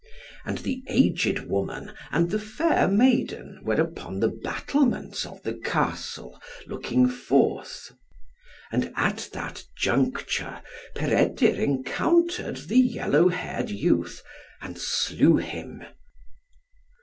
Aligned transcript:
And 0.45 0.57
the 0.57 0.81
aged 0.87 1.47
woman 1.47 1.91
and 2.11 2.31
the 2.31 2.39
fair 2.39 2.87
maiden 2.87 3.59
were 3.61 3.79
upon 3.79 4.19
the 4.19 4.29
battlements 4.29 5.27
of 5.27 5.43
the 5.43 5.53
Castle, 5.53 6.41
looking 6.65 7.07
forth. 7.07 7.91
And 8.71 8.91
at 8.95 9.29
that 9.33 9.63
juncture, 9.77 10.63
Peredur 10.95 11.53
encountered 11.53 12.67
the 12.67 12.79
yellow 12.79 13.29
haired 13.29 13.69
youth, 13.69 14.23
and 14.59 14.75
slew 14.79 15.37
him. 15.37 15.83